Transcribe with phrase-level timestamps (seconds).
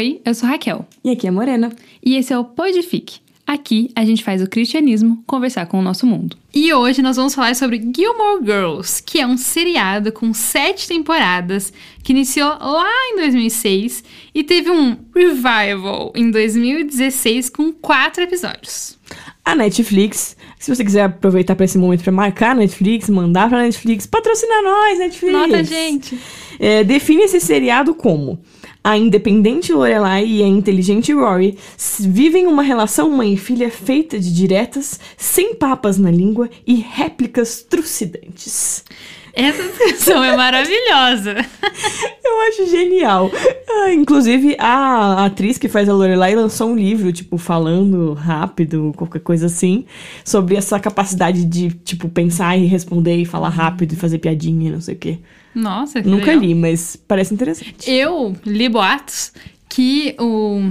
[0.00, 0.86] Oi, eu sou Raquel.
[1.04, 1.70] E aqui é Morena.
[2.02, 3.18] E esse é o Podifique.
[3.46, 6.38] Aqui a gente faz o cristianismo conversar com o nosso mundo.
[6.54, 11.70] E hoje nós vamos falar sobre Gilmore Girls, que é um seriado com sete temporadas
[12.02, 14.02] que iniciou lá em 2006
[14.34, 18.98] e teve um revival em 2016 com quatro episódios.
[19.44, 23.60] A Netflix, se você quiser aproveitar para esse momento para marcar a Netflix, mandar pra
[23.60, 25.32] Netflix, patrocina nós, Netflix.
[25.34, 26.18] Nota, gente.
[26.58, 28.40] É, define esse seriado como
[28.82, 31.58] a independente Lorelai e a inteligente Rory
[32.00, 37.62] vivem uma relação mãe e filha feita de diretas, sem papas na língua e réplicas
[37.62, 38.84] trucidantes.
[39.32, 41.36] Essa descrição é maravilhosa.
[42.24, 43.30] Eu acho genial.
[43.68, 49.20] Ah, inclusive, a atriz que faz a Lorelai lançou um livro, tipo, falando rápido, qualquer
[49.20, 49.84] coisa assim,
[50.24, 54.80] sobre essa capacidade de, tipo, pensar e responder e falar rápido e fazer piadinha, não
[54.80, 55.18] sei o quê.
[55.54, 56.40] Nossa, que Nunca legal.
[56.40, 57.90] li, mas parece interessante.
[57.90, 59.32] Eu li boatos
[59.68, 60.70] que o,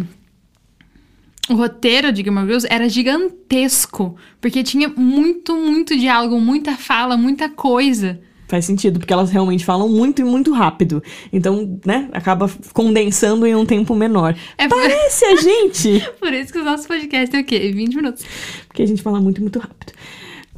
[1.50, 7.50] o roteiro de Gilmore Girls era gigantesco, porque tinha muito, muito diálogo, muita fala, muita
[7.50, 8.22] coisa.
[8.50, 11.04] Faz sentido, porque elas realmente falam muito e muito rápido.
[11.32, 14.36] Então, né, acaba condensando em um tempo menor.
[14.58, 16.04] É por, Parece a gente!
[16.20, 17.72] por isso que os nossos podcasts têm o quê?
[17.72, 18.26] 20 minutos.
[18.68, 19.94] Porque a gente fala muito e muito rápido.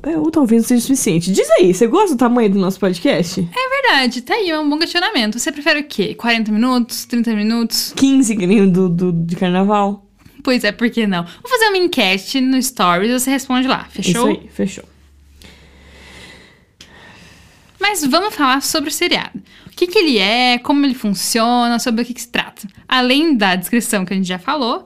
[0.04, 1.34] É, Ou talvez não seja o suficiente.
[1.34, 3.42] Diz aí, você gosta do tamanho do nosso podcast?
[3.42, 5.38] É verdade, tá aí, é um bom questionamento.
[5.38, 6.16] Você prefere o quê?
[6.16, 7.04] 40 minutos?
[7.04, 7.94] 30 minutos?
[7.94, 10.08] 15 que nem o do, do, de carnaval.
[10.42, 11.24] Pois é, por que não?
[11.24, 14.32] Vou fazer uma enquete no Stories e você responde lá, fechou?
[14.32, 14.86] Isso aí, fechou.
[17.82, 19.42] Mas vamos falar sobre o seriado.
[19.68, 22.68] O que, que ele é, como ele funciona, sobre o que, que se trata.
[22.88, 24.86] Além da descrição que a gente já falou,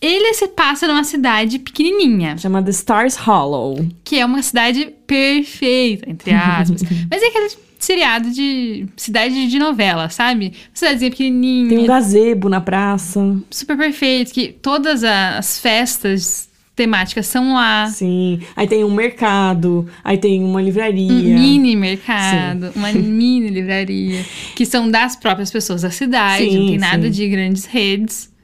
[0.00, 3.88] ele se passa numa cidade pequenininha, Chamada Stars Hollow.
[4.04, 6.82] que é uma cidade perfeita, entre aspas.
[7.10, 10.46] Mas é aquele seriado de cidade de novela, sabe?
[10.46, 13.20] Uma cidadezinha pequenininha, Tem um gazebo na praça.
[13.50, 17.86] super perfeito, que todas as festas temáticas são lá.
[17.86, 18.40] Sim.
[18.54, 19.88] Aí tem um mercado.
[20.04, 21.34] Aí tem uma livraria.
[21.34, 24.22] Um mini mercado, uma mini livraria,
[24.54, 27.10] que são das próprias pessoas da cidade, Sim, não tem nada sim.
[27.10, 28.35] de grandes redes.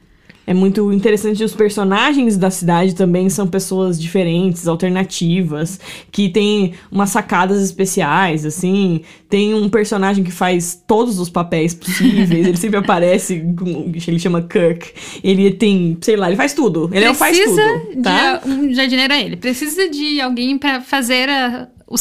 [0.46, 5.78] É muito interessante os personagens da cidade também são pessoas diferentes, alternativas,
[6.10, 9.02] que tem umas sacadas especiais, assim.
[9.28, 14.42] Tem um personagem que faz todos os papéis possíveis, ele sempre aparece, com- ele chama
[14.42, 14.92] Kirk.
[15.22, 16.90] Ele tem, sei lá, ele faz tudo.
[16.92, 18.38] Ele é o faz Precisa tudo, tá?
[18.38, 19.36] de um jardineiro é ele.
[19.36, 21.94] Precisa de alguém pra fazer a- o,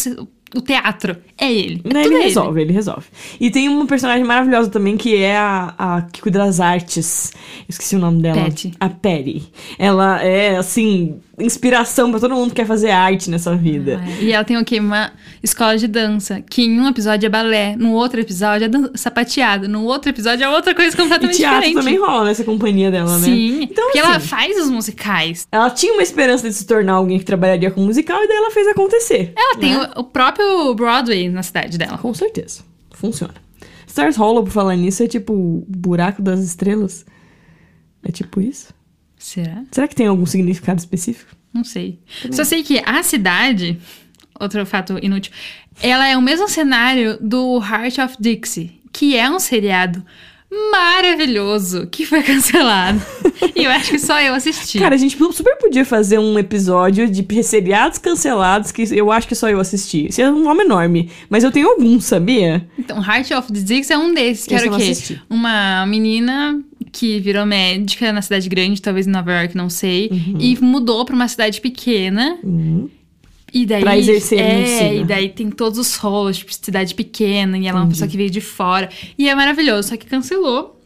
[0.55, 1.17] o teatro.
[1.37, 1.81] É ele.
[1.83, 3.07] É Né, ele resolve, ele resolve.
[3.39, 7.33] E tem uma personagem maravilhosa também que é a, a que cuida das artes.
[7.67, 8.43] Esqueci o nome dela.
[8.43, 8.73] Patty.
[8.79, 9.43] A Patty.
[9.77, 13.99] Ela é, assim, inspiração pra todo mundo que quer fazer arte nessa vida.
[14.03, 14.79] Ah, E ela tem o quê?
[14.79, 15.11] Uma
[15.41, 19.83] escola de dança, que em um episódio é balé, no outro episódio é sapateado, no
[19.83, 21.83] outro episódio é outra coisa E completamente teatro diferente.
[21.85, 23.25] também rola nessa companhia dela, né?
[23.25, 25.47] Sim, Então, porque ela assim, faz os musicais.
[25.51, 28.51] ela tinha uma esperança de se tornar alguém que trabalharia com musical e daí ela
[28.51, 29.33] fez acontecer.
[29.35, 29.89] Ela tem né?
[29.95, 31.97] o, o próprio Broadway na cidade dela.
[31.97, 32.61] Com certeza.
[32.91, 33.33] Funciona.
[33.87, 37.05] Stars Hollow, por falar nisso, é tipo o buraco das estrelas.
[38.03, 38.67] É tipo isso?
[39.21, 39.63] Será?
[39.71, 41.35] Será que tem algum significado específico?
[41.53, 41.99] Não sei.
[42.31, 43.77] Só sei que a cidade,
[44.39, 45.31] outro fato inútil,
[45.81, 50.03] ela é o mesmo cenário do Heart of Dixie, que é um seriado
[50.71, 52.99] maravilhoso que foi cancelado.
[53.55, 54.79] e eu acho que só eu assisti.
[54.79, 59.35] Cara, a gente super podia fazer um episódio de seriados cancelados que eu acho que
[59.35, 60.07] só eu assisti.
[60.07, 61.09] Esse é um nome enorme.
[61.29, 62.67] Mas eu tenho alguns, sabia?
[62.77, 64.83] Então, Heart of Dixie é um desses, que Esse era o quê?
[64.83, 65.21] assisti.
[65.29, 66.61] Uma menina
[66.91, 70.09] que virou médica na cidade grande, talvez em Nova York, não sei,
[70.39, 72.37] e mudou pra uma cidade pequena.
[72.43, 72.89] Uhum.
[73.53, 74.93] E daí, Pra exercer é, medicina.
[74.93, 77.89] e daí tem todos os rolos, tipo, cidade pequena, e ela é uma Uhum.
[77.89, 78.89] pessoa que veio de fora.
[79.17, 80.79] E é maravilhoso, só que cancelou,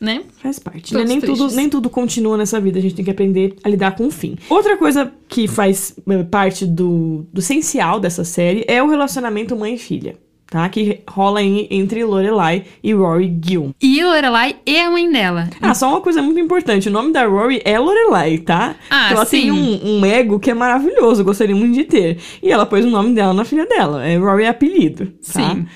[0.00, 0.22] né?
[0.42, 0.94] Faz parte.
[0.94, 1.04] Né?
[1.04, 4.06] Nem, tudo, nem tudo continua nessa vida, a gente tem que aprender a lidar com
[4.06, 4.34] o fim.
[4.48, 9.74] Outra coisa que faz eh, parte do, do essencial dessa série é o relacionamento mãe
[9.74, 10.16] e filha.
[10.48, 10.68] Tá?
[10.68, 13.74] Que rola em- entre Lorelai e Rory Gill.
[13.82, 15.50] E Lorelai e a mãe dela.
[15.60, 16.88] Ah, só uma coisa muito importante.
[16.88, 18.76] O nome da Rory é Lorelai, tá?
[18.88, 19.40] Ah, ela sim.
[19.40, 22.18] tem um, um ego que é maravilhoso, gostaria muito de ter.
[22.40, 24.06] E ela pôs o nome dela na filha dela.
[24.06, 25.50] É Rory é apelido, tá?
[25.50, 25.66] Sim.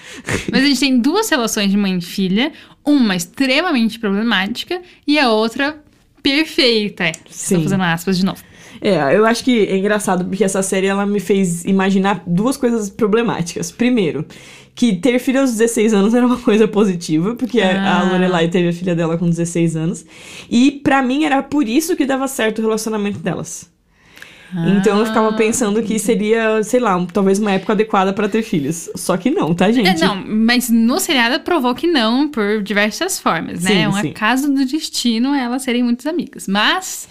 [0.52, 2.52] Mas a gente tem duas relações de mãe e filha,
[2.86, 5.82] uma extremamente problemática e a outra
[6.22, 7.04] perfeita.
[7.04, 7.56] É, Sim.
[7.56, 8.42] Estou fazendo aspas de novo.
[8.82, 12.88] É, eu acho que é engraçado porque essa série ela me fez imaginar duas coisas
[12.88, 13.70] problemáticas.
[13.70, 14.24] Primeiro,
[14.74, 18.10] que ter filho aos 16 anos era uma coisa positiva, porque a- a Ah.
[18.12, 20.04] Lorelai teve a filha dela com 16 anos.
[20.50, 23.68] E pra mim era por isso que dava certo o relacionamento delas.
[24.78, 28.42] Então eu ficava pensando que seria, sei lá, um- talvez uma época adequada pra ter
[28.42, 28.90] filhos.
[28.96, 29.88] Só que não, tá, gente?
[30.02, 33.70] É, não, mas no seriado provou que não, por diversas formas, né?
[33.70, 34.10] Sim, É um sim.
[34.10, 36.48] acaso do destino elas serem muitas amigas.
[36.48, 37.08] Mas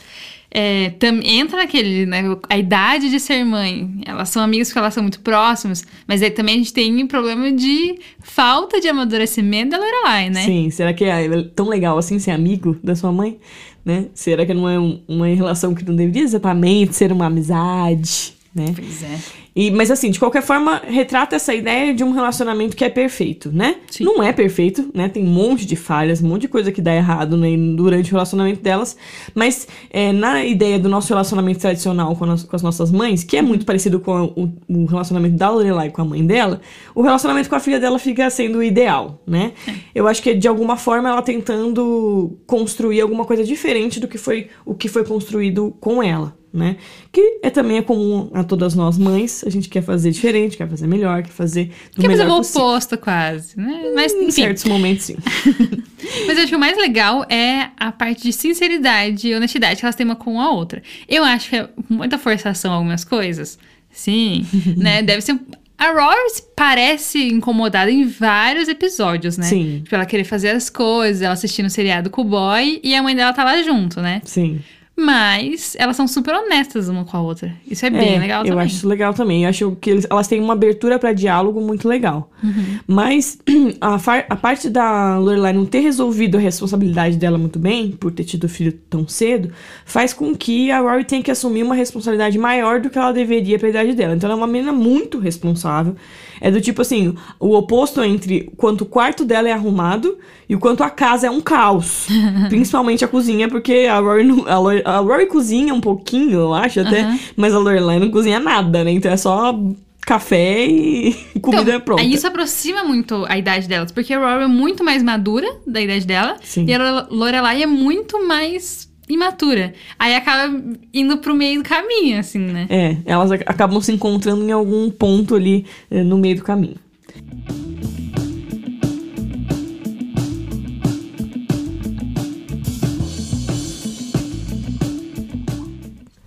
[0.51, 2.24] é, tam- entra naquele, né?
[2.50, 4.01] A idade de ser mãe.
[4.06, 7.07] Elas são amigas porque elas são muito próximas, mas aí também a gente tem um
[7.07, 10.44] problema de falta de amadurecimento da Lorelai, né?
[10.44, 13.38] Sim, será que é tão legal assim ser amigo da sua mãe?
[13.86, 14.07] Né?
[14.13, 18.34] Será que não é um- uma relação que não deveria exatamente ser uma amizade?
[18.54, 18.74] Né?
[18.75, 19.19] Pois é.
[19.56, 23.51] E, mas assim, de qualquer forma, retrata essa ideia de um relacionamento que é perfeito,
[23.51, 23.75] né?
[23.92, 24.04] Sim.
[24.04, 25.07] Não é perfeito, né?
[25.07, 28.13] Tem um monte de falhas, um monte de coisa que dá errado né, durante o
[28.13, 28.98] relacionamento delas.
[29.36, 33.42] Mas é, na ideia do nosso relacionamento tradicional com, com as nossas mães, que é
[33.42, 36.60] muito parecido com a- o, o relacionamento da Lorelai com a mãe dela,
[36.96, 39.51] o relacionamento com a filha dela fica sendo ideal, né?
[39.94, 44.48] Eu acho que de alguma forma ela tentando construir alguma coisa diferente do que foi
[44.66, 46.78] o que foi construído com ela né?
[47.12, 50.68] Que é também é comum a todas nós mães, a gente quer fazer diferente, quer
[50.69, 52.62] fazer melhor, quer fazer do Que é melhor o possível.
[52.62, 53.92] oposto, quase, né?
[53.96, 54.31] Mas, Em enfim.
[54.31, 55.16] certos momentos, sim.
[56.28, 59.86] Mas eu acho que o mais legal é a parte de sinceridade e honestidade que
[59.86, 60.81] elas têm uma com a outra.
[61.07, 63.60] Eu acho que é muita forçação algumas coisas.
[63.92, 64.46] Sim,
[64.78, 65.01] né?
[65.01, 65.40] Deve ser.
[65.78, 66.18] A Rory
[66.57, 69.46] parece incomodada em vários episódios, né?
[69.46, 69.80] Sim.
[69.84, 73.01] Tipo, ela querer fazer as coisas, ela assistindo o seriado com o boy e a
[73.01, 74.22] mãe dela tá lá junto, né?
[74.25, 74.60] Sim.
[75.00, 77.54] Mas elas são super honestas uma com a outra.
[77.69, 78.66] Isso é bem É, legal eu também.
[78.66, 79.44] acho isso legal também.
[79.44, 82.30] Eu acho que eles- elas têm uma abertura pra diálogo muito legal.
[82.44, 82.80] Uhum.
[82.88, 83.38] Mas
[83.80, 88.12] a, far- a parte da Lorelai não ter resolvido a responsabilidade dela muito bem, por
[88.12, 89.51] ter tido filho tão cedo,
[89.86, 93.57] faz com que a Rory tenha que assumir uma responsabilidade maior do que ela deveria
[93.57, 94.16] pra idade dela.
[94.16, 95.96] Então ela é uma menina muito responsável.
[96.42, 100.18] É do tipo assim, o oposto entre o quanto o quarto dela é arrumado
[100.48, 102.07] e o quanto a casa é um caos.
[102.48, 104.57] Principalmente a cozinha, porque a Rory, não- a
[104.89, 108.91] a Rory cozinha um pouquinho, eu acho até, mas a Lorelai não cozinha nada, né?
[108.91, 109.57] Então é só
[110.01, 112.01] café e comida então, pronta.
[112.01, 115.80] Aí isso aproxima muito a idade delas, porque a Rory é muito mais madura da
[115.81, 116.65] idade dela Sim.
[116.68, 119.74] e a Lorelai é muito mais imatura.
[119.97, 120.53] Aí acaba
[120.94, 122.68] indo pro meio do caminho, assim, né?
[122.69, 126.75] É, elas ac- acabam se encontrando em algum ponto ali eh, no meio do caminho.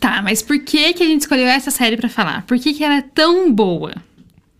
[0.02, 2.44] Tá, mas por que que a gente escolheu essa série pra falar?
[2.44, 3.94] Por que que ela é tão boa?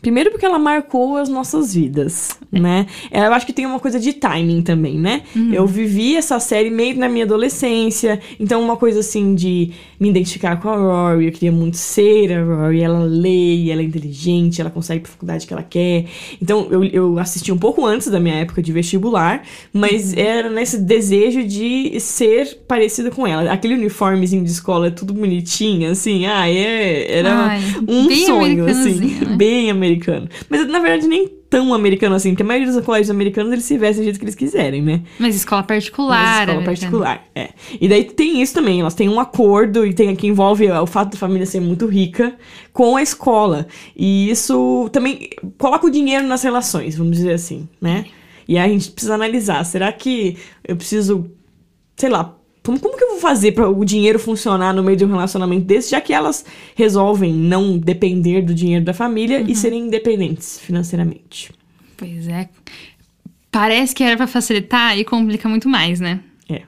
[0.02, 2.87] Primeiro porque ela marcou as nossas vidas, né?
[3.08, 5.22] É, Eu acho que tem uma coisa de timing também, né?
[5.52, 9.70] Eu vivi essa série meio na minha adolescência, então uma coisa assim de
[10.00, 13.84] me identificar com a Rory, eu queria muito ser a Rory, ela lê, ela é
[13.84, 16.06] inteligente, ela consegue pra faculdade que ela quer.
[16.43, 20.78] Então eu, eu assisti um pouco antes da minha época de vestibular, mas era nesse
[20.78, 23.52] desejo de ser parecida com ela.
[23.52, 29.37] Aquele uniformezinho de escola tudo bonitinho, assim, ah, é, era Ai, um sonho, assim, né?
[29.37, 29.91] bem americano.
[30.48, 33.76] Mas na verdade nem tão americano assim, porque a maioria dos colégios americanos eles se
[33.76, 35.02] vestem do jeito que eles quiserem, né?
[35.18, 36.40] Mas escola Mas particular.
[36.40, 36.64] escola americana.
[36.64, 37.50] particular, é.
[37.78, 41.12] E daí tem isso também, elas têm um acordo e tem que envolve o fato
[41.12, 42.34] da família ser muito rica
[42.72, 43.66] com a escola.
[43.94, 45.28] E isso também
[45.58, 48.06] coloca o dinheiro nas relações, vamos dizer assim, né?
[48.48, 50.36] E aí a gente precisa analisar, será que
[50.66, 51.30] eu preciso,
[51.96, 55.04] sei lá, como, como que eu vou fazer para o dinheiro funcionar no meio de
[55.04, 56.45] um relacionamento desse, já que elas
[56.76, 59.47] resolvem não depender do dinheiro da família Uhum.
[59.49, 61.50] e serem independentes financeiramente?
[61.97, 62.49] Pois é.
[63.50, 66.21] Parece que era pra facilitar e complica muito mais, né?
[66.49, 66.62] É.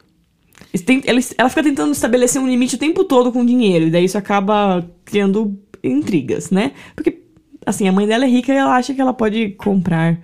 [1.07, 4.19] Ela, ela fica tentando estabelecer um limite o tempo todo com dinheiro, e daí isso
[4.19, 6.73] acaba criando intrigas, né?
[6.95, 7.21] Porque,
[7.65, 10.19] assim, a mãe dela é rica e ela acha que ela pode comprar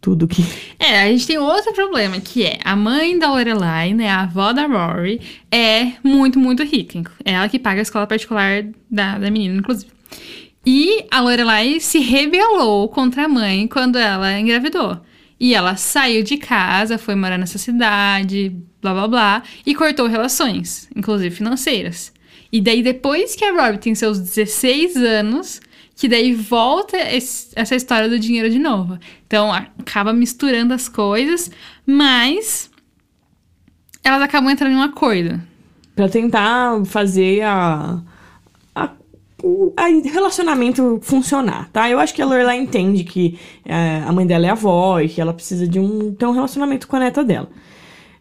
[0.00, 0.42] tudo que.
[0.78, 4.52] É, a gente tem outro problema, que é a mãe da Lorelai, né, a avó
[4.52, 7.02] da Rory, é muito, muito rica.
[7.24, 9.92] É ela que paga a escola particular da, da menina, inclusive.
[10.64, 15.00] E a Lorelai se rebelou contra a mãe quando ela engravidou.
[15.38, 20.88] E ela saiu de casa, foi morar nessa cidade, blá blá blá, e cortou relações,
[20.94, 22.12] inclusive financeiras.
[22.52, 25.60] E daí, depois que a Rory tem seus 16 anos,
[26.00, 28.98] que daí volta esse- essa história do dinheiro de novo.
[29.26, 31.50] Então, acaba misturando as coisas,
[31.84, 32.70] mas
[34.02, 35.38] elas acabam entrando em um acordo.
[35.94, 38.00] Pra tentar fazer a.
[38.74, 38.88] a
[39.42, 41.90] o relacionamento funcionar, tá?
[41.90, 45.20] Eu acho que a Lorelai entende que é, a mãe dela é avó e que
[45.20, 47.50] ela precisa de um, ter um relacionamento com a neta dela.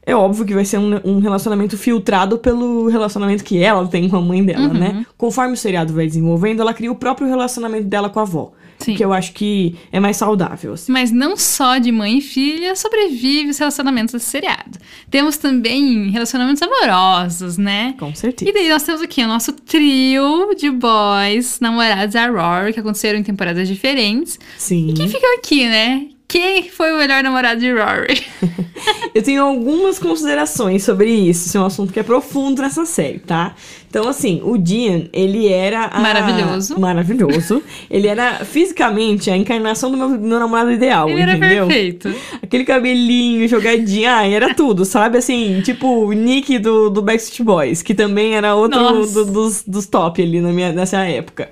[0.10, 4.18] É óbvio que vai ser um, um relacionamento filtrado pelo relacionamento que ela tem com
[4.18, 5.06] a mãe dela, né?
[5.16, 8.52] Conforme o seriado vai desenvolvendo, ela cria o próprio relacionamento dela com a avó.
[8.80, 8.96] Sim.
[8.96, 10.92] Que eu acho que é mais saudável, assim.
[10.92, 14.80] Mas não só de mãe e filha sobrevive os relacionamentos desse seriado.
[15.12, 17.94] Temos também relacionamentos amorosos, né?
[18.00, 18.50] Com certeza.
[18.50, 23.20] E daí nós temos aqui o nosso trio de boys namorados da Rory, que aconteceram
[23.20, 24.40] em temporadas diferentes.
[24.58, 24.92] Sim.
[24.96, 26.08] Que ficam aqui, né?
[26.30, 28.24] Quem foi o melhor namorado de Rory?
[29.16, 31.48] Eu tenho algumas considerações sobre isso.
[31.48, 33.56] Isso é um assunto que é profundo nessa série, tá?
[33.90, 35.86] Então, assim, o Dean, ele era.
[35.86, 36.80] a- Maravilhoso.
[36.80, 37.64] Maravilhoso.
[37.90, 41.66] ele era fisicamente a encarnação do meu, meu namorado ideal, Ele era entendeu?
[41.66, 42.14] perfeito.
[42.44, 45.18] Aquele cabelinho jogadinho, ah, era tudo, sabe?
[45.18, 49.88] Assim, tipo o Nick do, do Backstreet Boys, que também era outro do- dos, dos
[49.88, 51.50] top ali na minha, nessa época.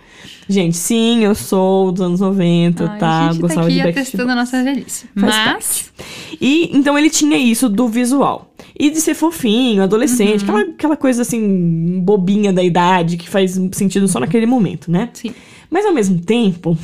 [0.50, 3.20] Gente, sim, eu sou dos anos 90, Ai, tá?
[3.20, 5.06] a gente tá Gostava aqui de Backstreet a nossa velhice.
[5.20, 5.94] Faz Mas,
[6.40, 8.54] e então ele tinha isso do visual.
[8.80, 10.56] E de ser fofinho, adolescente, Uhum.
[10.56, 15.10] aquela, aquela coisa assim, bobinha da idade, que faz sentido só naquele momento, né?
[15.14, 15.34] sim.
[15.70, 16.78] Mas ao mesmo tempo,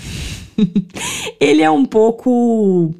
[1.39, 2.93] ele é um pouco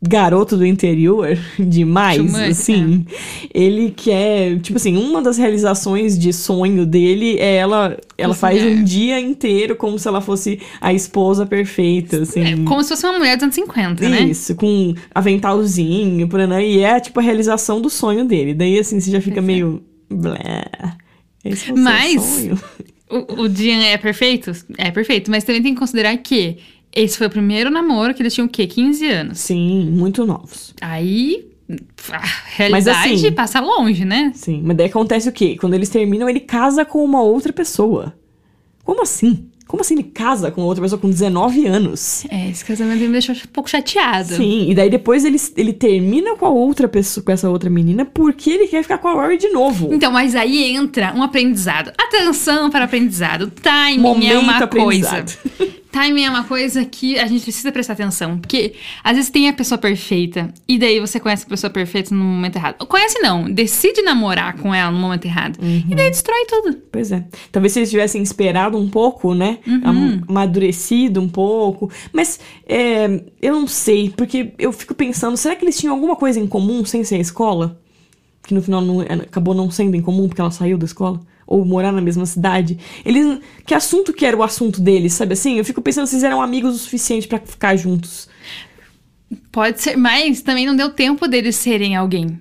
[0.00, 3.04] garoto do interior demais, much, assim.
[3.52, 8.84] Ele quer, tipo assim, uma das realizações de sonho dele é ela, ela faz um
[8.84, 12.40] dia inteiro como se ela fosse a esposa perfeita, assim.
[12.42, 14.20] É como se fosse uma mulher dos anos 50, né?
[14.22, 18.54] Isso, com aventalzinho, por aí, e é tipo a realização do sonho dele.
[18.54, 19.42] Daí assim, você já fica é.
[19.42, 19.82] meio.
[20.10, 20.64] Blé.
[21.44, 22.58] Esse é o Mas- sonho.
[23.10, 24.52] O, o Dean é perfeito?
[24.76, 26.58] É perfeito, mas também tem que considerar que
[26.94, 28.66] esse foi o primeiro namoro que eles tinham o quê?
[28.66, 29.38] 15 anos.
[29.38, 30.74] Sim, muito novos.
[30.80, 31.46] Aí,
[32.12, 32.22] a
[32.56, 34.32] realidade assim- passa longe, né?
[34.34, 35.56] Sim, mas daí acontece o quê?
[35.60, 38.14] Quando eles terminam, ele casa com uma outra pessoa.
[38.84, 39.46] Como assim?
[39.66, 42.24] Como assim ele casa com outra pessoa com 19 anos?
[42.30, 44.34] É, esse casamento me deixou um pouco chateada.
[44.34, 48.06] Sim, e daí depois ele, ele termina com a outra pessoa, com essa outra menina,
[48.06, 49.90] porque ele quer ficar com a Rory de novo.
[49.92, 51.92] Então, mas aí entra um aprendizado.
[51.98, 53.52] Atenção para aprendizado.
[53.62, 55.22] Timing Momento é uma coisa.
[55.90, 58.38] Timing é uma coisa que a gente precisa prestar atenção.
[58.38, 60.52] Porque às vezes tem a pessoa perfeita.
[60.68, 62.86] E daí você conhece a pessoa perfeita no momento errado.
[62.86, 63.50] Conhece não.
[63.50, 65.58] Decide namorar com ela no momento errado.
[65.62, 66.76] E daí destrói tudo.
[66.92, 67.24] Pois é.
[67.50, 69.58] Talvez se eles tivessem esperado um pouco, né?
[69.66, 69.80] Uhum.
[69.84, 71.90] Am- Amadurecido um pouco.
[72.12, 76.38] Mas é, eu não sei, porque eu fico pensando, será que eles tinham alguma coisa
[76.38, 77.80] em comum sem ser a escola?
[78.42, 81.20] Que no final não- é, acabou não sendo em comum porque ela saiu da escola?
[81.48, 82.78] Ou morar na mesma cidade?
[83.02, 83.40] Eles.
[83.64, 85.56] Que assunto que era o assunto deles, sabe assim?
[85.56, 88.28] Eu fico pensando se eles eram amigos o suficiente pra ficar juntos.
[89.50, 92.38] Pode ser, mas também não deu tempo deles serem alguém.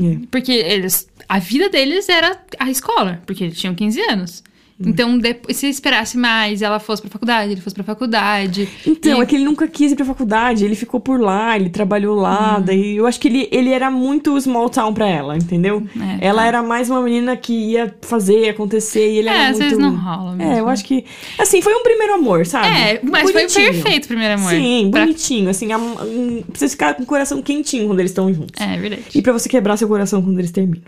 [0.00, 0.18] É.
[0.30, 1.08] Porque eles.
[1.28, 4.44] A vida deles era a escola, porque eles tinham 15 anos.
[4.78, 4.90] Hum.
[4.90, 8.68] Então, depois, se esperasse mais, ela fosse pra faculdade, ele fosse pra faculdade.
[8.86, 11.70] Então, e- é que ele nunca quis ir pra faculdade, ele ficou por lá, ele
[11.70, 12.22] trabalhou Uhum.
[12.22, 15.82] lá, daí eu acho que ele, ele era muito small town pra ela, entendeu?
[16.20, 16.48] É, ela tá.
[16.48, 19.62] era mais uma menina que ia fazer, acontecer, e ele É, era às muito...
[19.62, 20.52] vezes não rola mesmo.
[20.52, 21.06] É, eu acho que...
[21.38, 22.68] Assim, foi um primeiro amor, sabe?
[22.68, 23.72] É, mas foi Bonitinho.
[23.72, 24.50] perfeito o primeiro amor.
[24.50, 28.30] Sim, Pra- bonitinho, assim, a, um, precisa ficar com o coração quentinho quando eles estão
[28.34, 28.60] juntos.
[28.60, 29.04] É verdade.
[29.14, 30.82] E pra você quebrar seu coração quando eles terminam.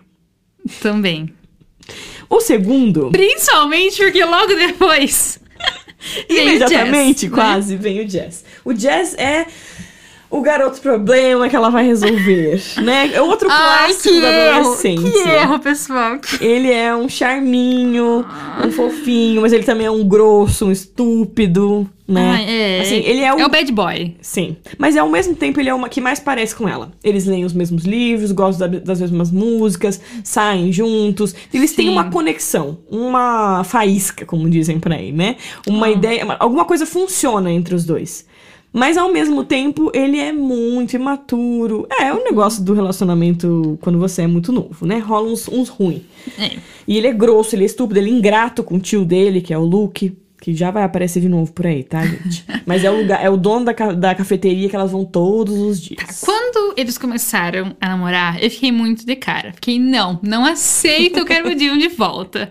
[0.83, 1.31] Também.
[2.29, 5.41] O segundo, Principalmente porque logo depois.
[6.29, 7.35] imediatamente, Jazz, né?
[7.35, 8.45] quase, vem o Jazz.
[8.65, 9.47] O Jazz é
[10.31, 13.11] o garoto problema que ela vai resolver, né?
[13.15, 14.59] É outro Ai, clássico que da erro!
[14.61, 15.11] adolescência.
[15.11, 16.19] Que erro, pessoal.
[16.41, 18.25] Ele é um charminho,
[18.65, 22.31] um fofinho, mas ele também é um grosso, um estúpido, né?
[22.37, 22.81] Ai, é.
[22.81, 23.39] Assim, ele é o...
[23.39, 24.17] É o bad boy.
[24.21, 24.57] Sim.
[24.79, 26.91] Mas ao mesmo tempo ele é o que mais parece com ela.
[27.03, 31.35] Eles leem os mesmos livros, gostam da- das mesmas músicas, saem juntos.
[31.53, 31.93] Eles têm Sim.
[31.93, 35.37] uma conexão, uma faísca, como dizem por aí, né?
[35.67, 35.91] Uma Ah.
[35.91, 38.27] ideia, uma- alguma coisa funciona entre os dois.
[38.79, 41.87] Mas ao mesmo tempo ele é muito imaturo.
[42.01, 44.99] É, o negócio do relacionamento quando você é muito novo, né?
[44.99, 46.03] Rola uns, uns ruins.
[46.39, 46.57] É.
[46.87, 49.53] E ele é grosso, ele é estúpido, ele é ingrato com o tio dele, que
[49.53, 50.17] é o Luke.
[50.41, 52.45] Que já vai aparecer de novo por aí, tá, gente?
[52.65, 55.59] Mas é o lugar, é o dono da, ca- da cafeteria que elas vão todos
[55.59, 56.21] os dias.
[56.25, 59.53] Quando eles começaram a namorar, eu fiquei muito de cara.
[59.53, 62.49] Fiquei, não, não aceito, eu quero o Dion de volta.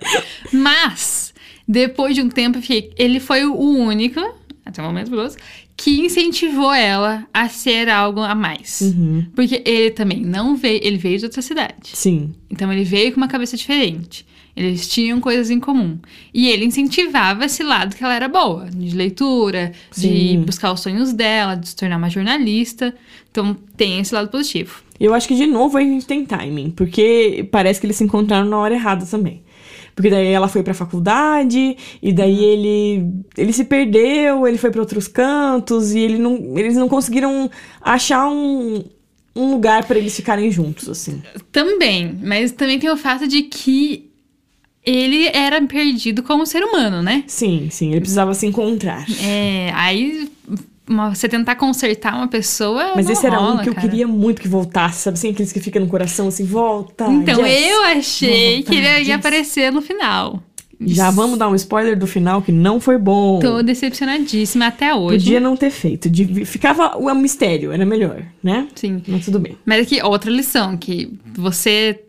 [0.51, 1.34] Mas,
[1.65, 4.19] depois de um tempo, eu fiquei, ele foi o único,
[4.65, 5.10] até o momento,
[5.77, 8.81] que incentivou ela a ser algo a mais.
[8.81, 9.25] Uhum.
[9.36, 11.91] Porque ele também não veio, ele veio de outra cidade.
[11.93, 12.34] Sim.
[12.50, 14.25] Então ele veio com uma cabeça diferente.
[14.55, 16.00] Eles tinham coisas em comum.
[16.34, 20.43] E ele incentivava esse lado que ela era boa, de leitura, de Sim.
[20.43, 22.91] buscar os sonhos dela, de se tornar uma jornalista.
[23.29, 24.81] Então tem esse lado positivo.
[25.00, 28.50] Eu acho que de novo a gente tem timing, porque parece que eles se encontraram
[28.50, 29.43] na hora errada também.
[29.97, 33.03] Porque daí ela foi pra faculdade, e daí ele
[33.35, 37.49] ele se perdeu, ele foi pra outros cantos, e ele não, eles não conseguiram
[37.81, 38.83] achar um,
[39.35, 41.19] um lugar pra eles ficarem juntos, assim.
[41.51, 44.11] Também, mas também tem o fato de que
[44.85, 47.23] ele era perdido como ser humano, né?
[47.25, 49.03] Sim, sim, ele precisava se encontrar.
[49.19, 50.29] É, aí
[50.88, 52.94] uma- você tentar consertar uma pessoa.
[52.96, 53.88] Mas esse era um rola, que eu cara.
[53.88, 57.06] queria muito que voltasse, sabe assim, aqueles que ficam no coração assim, volta.
[57.08, 57.67] Então, yes.
[57.70, 59.10] eu achei que ele ia yes.
[59.12, 60.41] aparecer no final.
[60.79, 63.39] Já vamos dar um spoiler do final que não foi bom.
[63.39, 65.17] Tô decepcionadíssima até hoje.
[65.25, 66.08] Podia não ter feito.
[66.10, 68.67] de- Ficava o mistério, era melhor, né?
[68.75, 69.01] Sim.
[69.08, 69.58] Mas tudo bem.
[69.65, 72.00] Mas aqui, outra lição, que você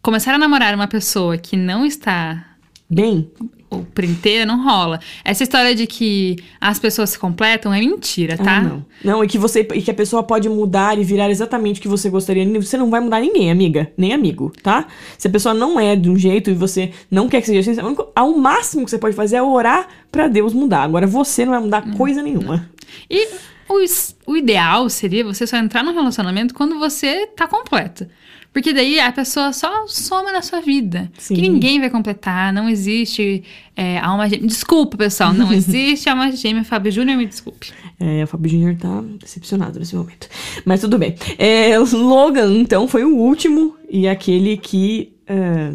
[0.00, 2.42] começar a namorar uma pessoa que não está
[2.88, 3.28] Bem,
[3.70, 5.00] o printeiro não rola.
[5.24, 8.58] Essa história de que as pessoas se completam é mentira, tá?
[8.58, 8.84] ah, não.
[9.04, 11.88] Não, e que você e que a pessoa pode mudar e virar exatamente o que
[11.88, 12.44] você gostaria.
[12.60, 14.86] Você não vai mudar ninguém, amiga, nem amigo, tá?
[15.18, 17.80] Se a pessoa não é de um jeito e você não quer que seja assim,
[17.80, 20.82] o ao máximo que você pode fazer é orar pra Deus mudar.
[20.82, 21.92] Agora você não vai mudar Hum.
[21.96, 22.68] coisa nenhuma.
[23.10, 23.28] E
[23.68, 23.84] o,
[24.26, 28.08] o ideal seria você só entrar num relacionamento quando você tá completa.
[28.56, 31.12] Porque daí a pessoa só soma na sua vida.
[31.18, 31.34] Sim.
[31.34, 33.44] Que ninguém vai completar, não existe
[33.76, 34.46] é, alma gêmea.
[34.46, 36.64] Desculpa, pessoal, não existe alma gêmea.
[36.64, 37.70] Fábio Júnior, me desculpe.
[38.00, 40.26] É, o Fábio Júnior tá decepcionado nesse momento.
[40.64, 41.14] Mas tudo bem.
[41.36, 45.12] É, Logan, então, foi o último e aquele que.
[45.26, 45.74] é,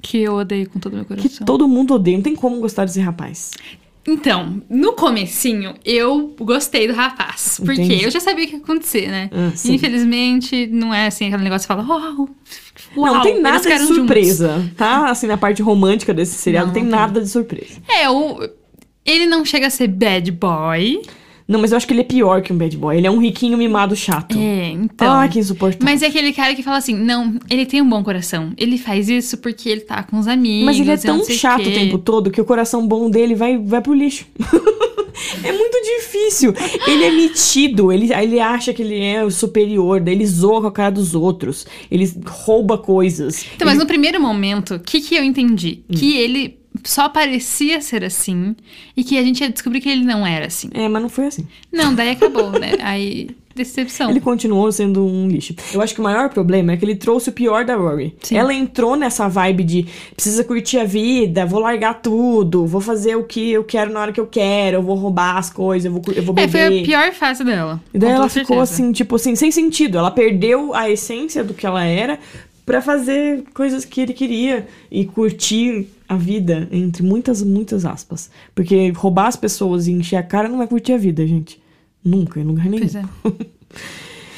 [0.00, 1.44] Que eu odeio com todo o meu que coração.
[1.44, 2.16] todo mundo odeia.
[2.16, 3.50] Não tem como gostar desse rapaz.
[4.06, 7.60] Então, no comecinho, eu gostei do rapaz.
[7.64, 8.04] Porque Entendi.
[8.04, 9.30] eu já sabia o que ia acontecer, né?
[9.32, 9.52] Ah.
[9.64, 12.28] Infelizmente, não é assim aquele negócio que fala, uau,
[12.96, 15.08] uau não tem nada de ficaram juntos." surpresa, tá?
[15.08, 17.00] Assim, na parte romântica desse seriado, Não, não tem não tem.
[17.00, 17.80] nada de surpresa.
[17.88, 18.40] É, o...
[19.06, 21.00] ele não chega a ser bad boy.
[21.46, 22.96] Não, mas eu acho que ele é pior que um bad boy.
[22.96, 24.38] Ele é um riquinho mimado chato.
[24.38, 25.12] É, então.
[25.12, 25.84] Ah, que insuportável.
[25.84, 28.52] Mas é aquele cara que fala assim: não, ele tem um bom coração.
[28.56, 30.66] Ele faz isso porque ele tá com os amigos.
[30.66, 31.68] Mas ele é tão chato quê.
[31.68, 34.26] o tempo todo que o coração bom dele vai, vai pro lixo.
[35.44, 36.54] é muito difícil.
[36.86, 40.66] Ele é metido, ele, ele acha que ele é o superior, daí ele zoa com
[40.66, 41.66] a cara dos outros.
[41.90, 43.44] Ele rouba coisas.
[43.54, 45.84] Então, mas Ele- no primeiro momento, o que, que eu entendi?
[45.90, 45.94] Hum.
[45.94, 48.56] Que ele só parecia ser assim
[48.96, 50.68] e que a gente ia descobrir que ele não era assim.
[50.72, 51.46] É, mas não foi assim.
[51.72, 52.72] Não, daí acabou, né?
[52.80, 54.10] Aí, decepção.
[54.10, 55.54] Ele continuou sendo um lixo.
[55.72, 58.14] Eu acho que o maior problema é que ele trouxe o pior da Rory.
[58.22, 58.36] Sim.
[58.36, 63.24] Ela entrou nessa vibe de precisa curtir a vida, vou largar tudo, vou fazer o
[63.24, 66.02] que eu quero na hora que eu quero, eu vou roubar as coisas, eu vou,
[66.14, 66.50] eu vou É, beber.
[66.68, 67.80] foi a pior fase dela.
[67.92, 68.62] E daí ela ficou certeza.
[68.62, 69.98] assim, tipo assim, sem sentido.
[69.98, 72.18] Ela perdeu a essência do que ela era
[72.64, 78.30] pra fazer coisas que ele queria e curtir a vida, entre muitas, muitas aspas.
[78.54, 81.60] Porque roubar as pessoas e encher a cara não vai curtir a vida, gente.
[82.04, 82.80] Nunca, em lugar nenhum.
[82.88, 83.02] Pois é.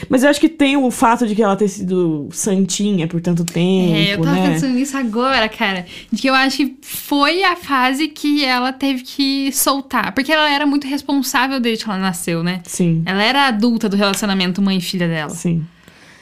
[0.09, 3.43] Mas eu acho que tem o fato de que ela ter sido santinha por tanto
[3.45, 4.51] tempo, É, eu tava né?
[4.51, 5.87] pensando nisso agora, cara.
[6.13, 10.13] De que eu acho que foi a fase que ela teve que soltar.
[10.13, 12.61] Porque ela era muito responsável desde que ela nasceu, né?
[12.65, 15.31] Sim, Ela era adulta do relacionamento mãe e filha dela.
[15.31, 15.65] sim.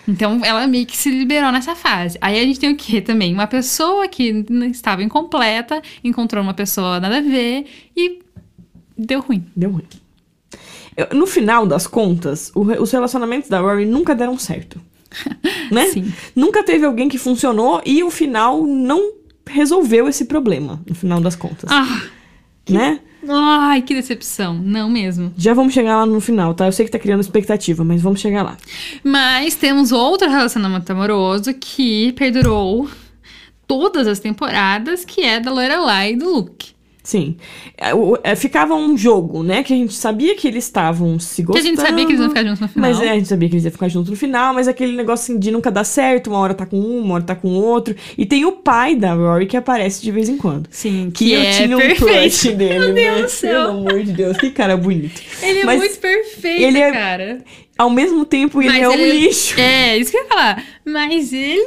[0.06, 2.18] Então ela meio que se liberou nessa fase.
[2.20, 3.32] Aí a gente tem o quê também?
[3.32, 8.18] Uma pessoa que estava incompleta, encontrou uma pessoa nada a ver e
[8.98, 9.44] deu ruim.
[9.54, 9.84] Deu ruim.
[10.96, 14.80] Eu- no final das contas, o os relacionamentos da Rory nunca deram certo.
[15.70, 15.86] né?
[15.86, 16.12] Sim.
[16.34, 19.12] Nunca teve alguém que funcionou e o final não
[19.46, 21.70] resolveu esse problema, no final das contas.
[21.70, 22.02] Ah,
[22.68, 23.00] Né?
[23.28, 24.54] Ai, que decepção.
[24.54, 25.32] Não mesmo.
[25.36, 26.66] Já vamos chegar lá no final, tá?
[26.66, 28.56] Eu sei que tá criando expectativa, mas vamos chegar lá.
[29.02, 32.88] Mas temos outro relacionamento amoroso que perdurou
[33.66, 36.71] todas as temporadas, que é da Lorelai e do Luke.
[37.02, 37.36] Sim.
[37.76, 37.90] É,
[38.22, 39.64] é, ficava um jogo, né?
[39.64, 41.66] Que a gente sabia que eles estavam se Que a gostando.
[41.66, 42.90] gente sabia que eles iam ficar juntos no final.
[42.90, 45.24] Mas é, a gente sabia que eles iam ficar juntos no final, mas aquele negócio
[45.24, 47.94] assim, de nunca dar certo, uma hora tá com um, uma hora tá com outro.
[48.16, 50.68] E tem o pai da Rory que aparece de vez em quando.
[50.70, 52.04] Sim, Que, que, eu é tinha um perfeito.
[52.20, 53.22] crush dele, Meu Deus né?
[53.22, 53.60] do céu.
[53.66, 55.20] Pelo amor de Deus, que cara bonito.
[55.42, 57.38] Ele é Mas muito perfeito, ele é- cara.
[57.76, 59.58] Ao mesmo tempo, ele Mas é um ele- lixo.
[59.58, 60.64] É, isso que eu ia falar.
[60.84, 61.66] Mas ele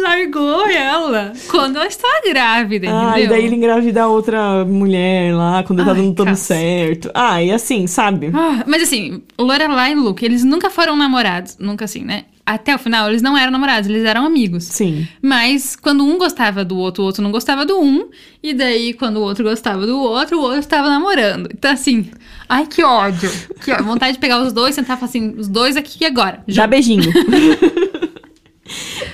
[0.00, 3.24] largou ela quando ela estava grávida, Ah, entendeu?
[3.24, 7.10] e daí ele engravida a outra mulher lá, quando tá Ai, dando tudo certo.
[7.14, 8.30] Ah, e assim, sabe?
[8.34, 11.56] Ah, mas assim, Lorelai e Luke, eles nunca foram namorados.
[11.58, 12.24] Nunca assim, né?
[12.44, 14.64] Até o final, eles não eram namorados, eles eram amigos.
[14.64, 15.06] Sim.
[15.22, 18.08] Mas quando um gostava do outro, o outro não gostava do um.
[18.42, 21.48] E daí, quando o outro gostava do outro, o outro estava namorando.
[21.54, 22.10] Então, assim,
[22.48, 23.30] ai que ódio.
[23.64, 23.84] Que ódio.
[23.84, 26.42] Vontade de pegar os dois, sentar e falar assim, os dois aqui e agora.
[26.48, 27.12] Dá beijinho.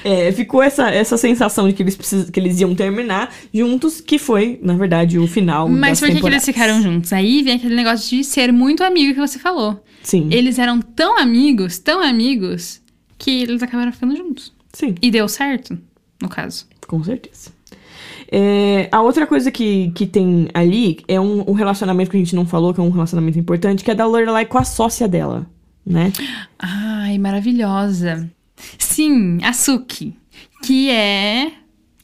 [0.05, 2.31] É, ficou essa, essa sensação de que eles, precis...
[2.31, 6.27] que eles iam terminar juntos, que foi, na verdade, o final Mas por que, que
[6.27, 7.13] eles ficaram juntos?
[7.13, 9.83] Aí vem aquele negócio de ser muito amigo que você falou.
[10.03, 12.81] Sim, Eles eram tão amigos, tão amigos,
[13.19, 14.53] que eles acabaram ficando juntos.
[14.73, 15.77] sim, E deu certo,
[16.23, 16.67] no caso.
[16.87, 17.51] com certeza.
[18.31, 22.37] É, a outra coisa que, que tem ali é um, um relacionamento que a gente
[22.37, 25.47] não falou, que é um relacionamento importante, que é da Lorelai com a sócia dela,
[25.85, 26.13] né?
[26.59, 28.31] Ai, maravilhosa.
[28.79, 30.17] Sim, a Suki,
[30.63, 31.53] que é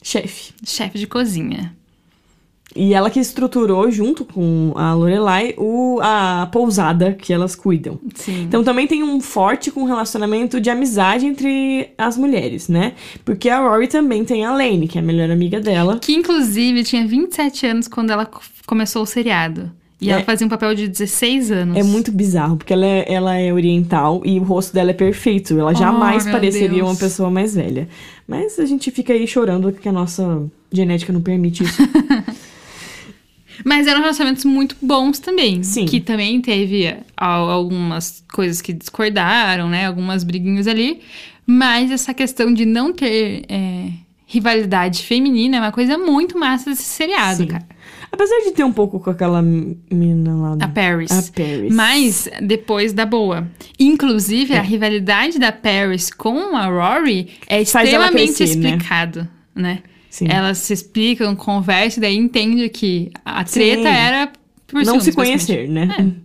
[0.01, 0.53] Chefe.
[0.65, 1.75] chefe de cozinha.
[2.77, 7.97] E ela que estruturou, junto com a Lorelai, o, a pousada que elas cuidam.
[8.15, 8.41] Sim.
[8.43, 12.93] Então também tem um forte com relacionamento de amizade entre as mulheres, né?
[13.23, 15.99] Porque a Rory também tem a Lane, que é a melhor amiga dela.
[15.99, 19.71] Que inclusive tinha 27 anos quando ela co- começou o seriado.
[20.01, 20.23] E ela É.
[20.25, 21.77] fazia um papel de 16 anos.
[21.77, 25.57] É muito bizarro, porque ela é, ela é oriental e o rosto dela é perfeito.
[25.57, 26.89] Ela jamais Oh, meu pareceria Deus.
[26.89, 27.87] uma pessoa mais velha.
[28.27, 31.81] Mas a gente fica aí chorando que a nossa genética não permite isso.
[33.63, 35.63] Mas eram relacionamentos muito bons também.
[35.63, 35.85] Sim.
[35.85, 39.85] Que também teve al- algumas coisas que discordaram, né?
[39.85, 40.99] Algumas briguinhas ali.
[41.47, 43.89] Mas essa questão de não ter é,
[44.25, 47.47] rivalidade feminina é uma coisa muito massa desse seriado, Sim.
[47.47, 47.65] cara.
[48.15, 50.57] Apesar de ter um pouco com aquela menina lá.
[50.61, 51.11] A Paris.
[51.11, 51.75] A Paris.
[51.75, 53.45] Mas depois da boa.
[53.77, 58.69] Inclusive, a rivalidade da Paris com a Rory é Faz extremamente crescer, né?
[58.69, 59.83] explicado, né?
[60.09, 60.27] Sim.
[60.29, 63.87] Elas se explicam, conversam, e daí entende que a treta Sim.
[63.87, 64.31] era
[64.67, 66.15] por não se conhecer, né?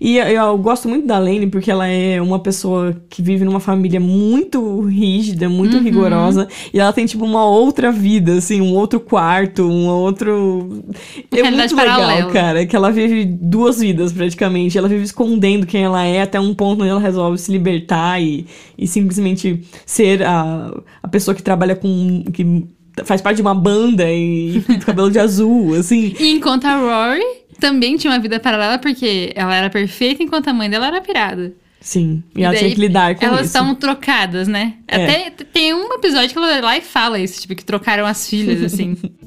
[0.00, 3.60] E eu, eu gosto muito da Lane porque ela é uma pessoa que vive numa
[3.60, 5.82] família muito rígida, muito Uhum.
[5.82, 6.48] rigorosa.
[6.72, 10.84] E ela tem, tipo, uma outra vida, assim, um outro quarto, um outro.
[11.30, 12.64] É Realidade muito legal, cara.
[12.64, 14.78] Que ela vive duas vidas, praticamente.
[14.78, 18.46] Ela vive escondendo quem ela é até um ponto onde ela resolve se libertar e,
[18.78, 22.24] e simplesmente ser a, a pessoa que trabalha com.
[22.32, 22.64] que
[23.04, 26.14] faz parte de uma banda e pinta o cabelo de azul, assim.
[26.20, 30.52] E enquanto a Rory também tinha uma vida paralela, porque ela era perfeita enquanto a
[30.52, 31.54] mãe dela era pirada.
[31.80, 33.46] Sim, e, E ela daí, tinha que lidar com Elas isso.
[33.46, 34.74] estavam trocadas, né?
[34.88, 35.04] É.
[35.04, 38.28] Até tem um episódio que ela vai lá e fala isso, tipo, que trocaram as
[38.28, 38.96] filhas, assim.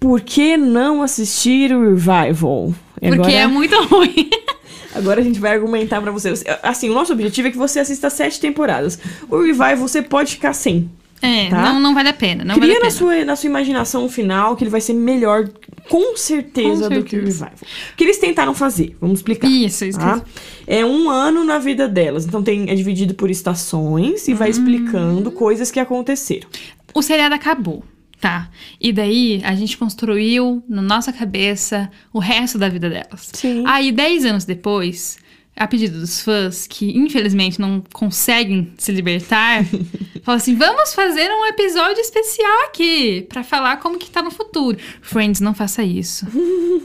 [0.00, 2.72] Por que não assistir o Revival?
[3.02, 4.30] E Porque agora, é muito ruim.
[4.98, 6.34] Agora a gente vai argumentar pra você.
[6.62, 8.98] Assim, o nosso objetivo é que você assista sete temporadas.
[9.30, 10.90] O Revival você pode ficar sem.
[11.20, 11.62] É, Tá?
[11.72, 12.44] não, não vale a pena.
[12.44, 12.90] Não Cria vale a na pena.
[12.92, 15.48] sua, na sua imaginação o final que ele vai ser melhor,
[15.88, 17.44] com certeza, Com do que o certeza.
[17.46, 17.68] Revival.
[17.92, 18.96] O que eles tentaram fazer?
[19.00, 19.48] Vamos explicar.
[19.48, 19.98] Isso, isso.
[19.98, 20.22] Tá?
[20.64, 22.24] É um ano na vida delas.
[22.24, 26.46] Então tem, é dividido por estações e vai explicando coisas que aconteceram.
[26.94, 27.82] O seriado acabou,
[28.20, 28.50] tá?
[28.80, 33.30] E daí a gente construiu na nossa cabeça o resto da vida delas.
[33.32, 33.64] Sim.
[33.66, 35.18] Aí, 10 anos depois,
[35.58, 39.64] a pedido dos fãs, que infelizmente não conseguem se libertar,
[40.22, 44.78] falam assim: vamos fazer um episódio especial aqui pra falar como que tá no futuro.
[45.02, 46.26] Friends, não faça isso.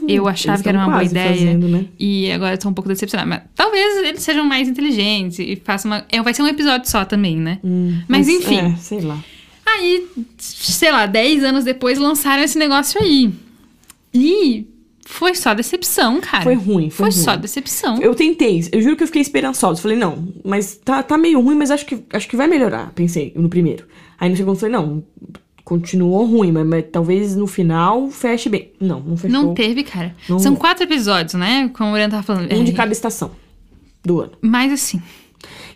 [0.08, 1.28] Eu achava que era uma boa ideia.
[1.28, 1.86] fazendo, né?
[1.98, 3.28] E agora eu tô um pouco decepcionada.
[3.28, 6.04] Mas talvez eles sejam mais inteligentes e façam uma.
[6.10, 7.60] É, vai ser um episódio só também, né?
[8.08, 8.58] mas, enfim.
[8.58, 9.22] É, sei lá.
[9.66, 10.06] Aí,
[10.38, 13.32] sei lá, 10 anos depois lançaram esse negócio aí.
[14.12, 14.66] E
[15.06, 16.44] foi só decepção, cara.
[16.44, 17.40] Foi ruim, foi Foi só ruim.
[17.40, 17.98] decepção.
[18.00, 19.80] Eu tentei, eu juro que eu fiquei esperançosa.
[19.80, 23.32] Falei, não, mas tá, tá meio ruim, mas acho que, acho que vai melhorar, pensei,
[23.34, 23.86] no primeiro.
[24.18, 25.04] Aí no segundo eu falei, não,
[25.64, 28.70] continuou ruim, mas, mas talvez no final feche bem.
[28.80, 29.30] Não, não fechou.
[29.42, 30.14] Não teve, cara.
[30.28, 31.70] Não- São quatro episódios, né?
[31.74, 32.52] Como o Oriana tava falando.
[32.52, 33.30] Um de É, cada estação
[34.04, 34.32] do ano.
[34.40, 35.02] Mas assim,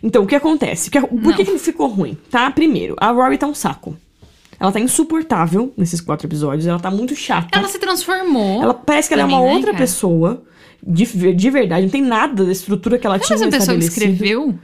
[0.01, 0.89] Então, o que acontece?
[0.89, 1.33] Que- por Não.
[1.33, 2.17] que, que ele ficou ruim?
[2.29, 2.49] Tá?
[2.51, 3.95] Primeiro, a Rory tá um saco.
[4.59, 7.57] Ela tá insuportável nesses quatro episódios, ela tá muito chata.
[7.57, 8.61] ela se transformou.
[8.61, 9.77] Ela parece que ela é uma né, outra cara?
[9.77, 10.43] pessoa.
[10.85, 13.77] De, de verdade, não tem nada da estrutura que ela Foi a tinha mesma pessoa
[13.77, 14.57] que escreveu?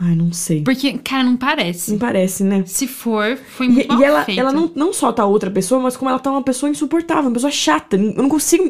[0.00, 0.62] Ai, não sei.
[0.62, 1.92] Porque, cara, não parece.
[1.92, 2.64] Não parece, né?
[2.66, 4.40] Se for, foi E, muito mal e ela, feito.
[4.40, 7.32] ela não, não só tá outra pessoa, mas como ela tá uma pessoa insuportável, uma
[7.34, 7.96] pessoa chata.
[7.96, 8.64] Eu não consigo,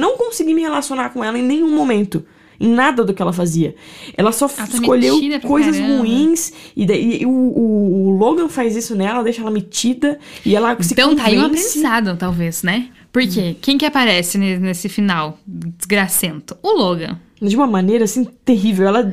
[0.00, 2.24] não consegui me relacionar com ela em nenhum momento.
[2.60, 3.74] Em nada do que ela fazia.
[4.16, 5.98] Ela só Ela tá escolheu coisas caramba.
[5.98, 6.52] ruins.
[6.76, 10.18] E, daí, e o, o, o Logan faz isso nela, deixa ela metida.
[10.46, 11.78] E ela se Então tá aí um convence.
[11.78, 12.88] aprendizado, talvez, né?
[13.12, 16.56] Porque quem que aparece ne- nesse final desgracento?
[16.62, 17.18] O Logan.
[17.40, 18.86] De uma maneira, assim, terrível.
[18.86, 19.12] Ela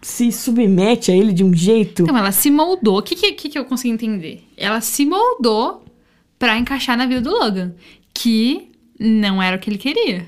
[0.00, 2.02] se submete a ele de um jeito...
[2.04, 2.98] Então, ela se moldou.
[2.98, 4.42] O que, que, que eu consegui entender?
[4.56, 5.84] Ela se moldou
[6.38, 7.74] pra encaixar na vida do Logan.
[8.14, 10.26] Que não era o que ele queria.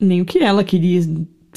[0.00, 1.00] Nem o que ela queria,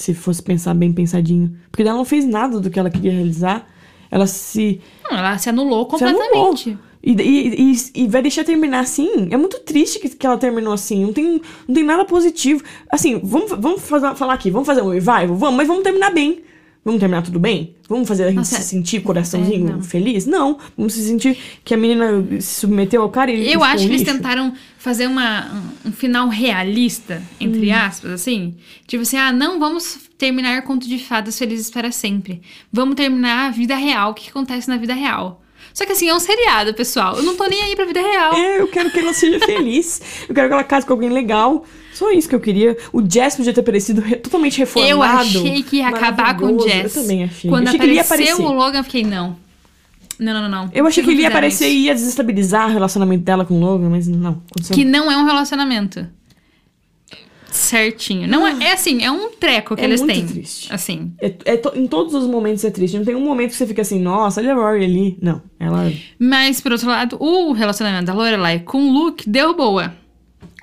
[0.02, 1.56] se fosse pensar bem pensadinho.
[1.72, 3.68] Porque ela não fez nada do que ela queria realizar.
[4.10, 4.82] Ela se...
[5.10, 6.22] Não, ela se anulou se anulou.
[6.22, 6.78] completamente.
[7.04, 9.30] E, e, e, e vai deixar terminar assim?
[9.32, 11.04] É muito triste que, que ela terminou assim.
[11.04, 12.64] Não tem, não tem nada positivo.
[12.90, 14.52] Assim, vamos, vamos fazer- falar aqui.
[14.52, 15.36] Vamos fazer um revival?
[15.36, 16.44] Vamos, mas vamos terminar bem.
[16.84, 17.76] Vamos terminar tudo bem?
[17.88, 19.84] Vamos fazer a gente Nossa, se sentir coraçãozinho é, não.
[19.84, 20.26] feliz?
[20.26, 20.58] Não.
[20.76, 23.92] Vamos se sentir que a menina se submeteu ao cara e ele Eu acho que
[23.94, 25.48] eles tentaram fazer uma,
[25.86, 27.76] um, final realista, entre Hum.
[27.76, 28.56] aspas, assim.
[28.88, 32.42] Tipo assim, ah, não vamos terminar conto de fadas felizes para sempre.
[32.74, 35.40] Vamos terminar a vida real, o que que acontece na vida real.
[35.76, 37.16] Só que assim, é um seriado, pessoal.
[37.16, 38.34] Eu não tô nem aí pra vida real.
[38.34, 40.02] É, eu quero que ela seja feliz.
[40.28, 41.64] Eu quero que ela case com alguém legal.
[41.94, 42.78] Só isso que eu queria.
[42.94, 44.92] O Jess podia ter aparecido re- totalmente reformado.
[44.92, 46.60] Eu achei que ia acabar com o.
[46.68, 46.96] Jess.
[46.96, 47.50] Eu também achei.
[47.50, 49.36] Quando achei apareceu o Logan, eu fiquei, não.
[50.20, 50.70] Não, não, não, não.
[50.74, 51.76] Eu achei que ele ia aparecer isso.
[51.78, 54.42] e ia desestabilizar o relacionamento dela com o Logan, mas não.
[54.52, 54.76] Aconteceu.
[54.76, 56.06] Que não é um relacionamento.
[57.50, 58.30] Certinho.
[58.30, 60.26] Não é, é assim, é um treco que É eles muito têm.
[60.26, 60.72] triste.
[60.74, 61.12] Assim.
[61.20, 62.98] É- é to- em todos os momentos é triste.
[62.98, 65.18] Não tem um momento que você fica assim, nossa, olha a Rory ali.
[65.22, 65.92] Não, ela.
[66.18, 69.94] Mas, por outro lado, o relacionamento da Lorelai com o Luke deu boa.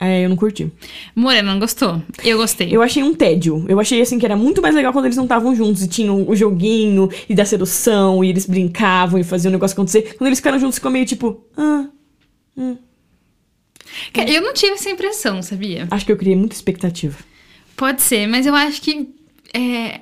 [0.00, 0.70] É, eu não curti.
[1.14, 2.00] Morena não gostou.
[2.22, 2.68] Eu gostei.
[2.70, 3.64] Eu achei um tédio.
[3.68, 6.24] Eu achei assim que era muito mais legal quando eles não estavam juntos e tinham
[6.28, 10.14] o joguinho e da sedução e eles brincavam e faziam o negócio acontecer.
[10.16, 11.86] Quando eles ficaram juntos, ficou meio tipo, ah,
[14.12, 15.86] Cara, Eu não tive essa impressão, sabia?
[15.90, 17.18] acho que eu criei muita expectativa.
[17.76, 19.08] Pode ser, mas eu acho que
[19.54, 20.00] é,